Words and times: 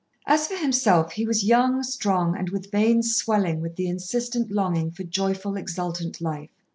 As 0.25 0.47
for 0.47 0.55
himself 0.55 1.11
he 1.11 1.27
was 1.27 1.43
young, 1.43 1.83
strong, 1.83 2.35
and 2.35 2.49
with 2.49 2.71
veins 2.71 3.15
swelling 3.15 3.61
with 3.61 3.75
the 3.75 3.85
insistent 3.85 4.49
longing 4.49 4.89
for 4.89 5.03
joyful, 5.03 5.57
exultant 5.57 6.19
life. 6.19 6.49